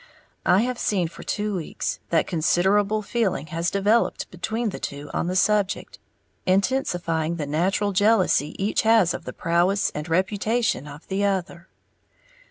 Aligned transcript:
I 0.47 0.61
have 0.61 0.79
seen 0.79 1.09
for 1.09 1.21
two 1.21 1.57
weeks 1.57 1.99
that 2.09 2.25
considerable 2.25 3.03
feeling 3.03 3.45
has 3.53 3.69
developed 3.69 4.31
between 4.31 4.69
the 4.69 4.79
two 4.79 5.11
on 5.13 5.27
the 5.27 5.35
subject, 5.35 5.99
intensifying 6.47 7.35
the 7.35 7.45
natural 7.45 7.91
jealousy 7.91 8.55
each 8.57 8.81
has 8.81 9.13
of 9.13 9.25
the 9.25 9.33
prowess 9.33 9.91
and 9.93 10.09
reputation 10.09 10.87
of 10.87 11.07
the 11.07 11.23
other. 11.23 11.67